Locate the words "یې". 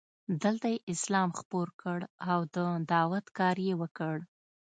0.73-0.83, 3.67-3.73